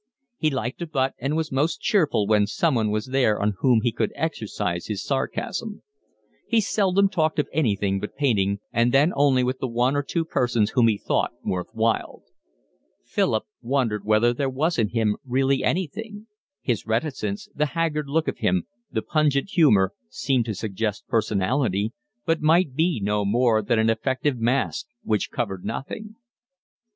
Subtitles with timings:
[0.35, 3.91] He liked a butt and was most cheerful when someone was there on whom he
[3.91, 5.83] could exercise his sarcasm.
[6.47, 10.25] He seldom talked of anything but painting, and then only with the one or two
[10.25, 12.23] persons whom he thought worth while.
[13.05, 16.25] Philip wondered whether there was in him really anything:
[16.63, 21.93] his reticence, the haggard look of him, the pungent humour, seemed to suggest personality,
[22.25, 26.15] but might be no more than an effective mask which covered nothing.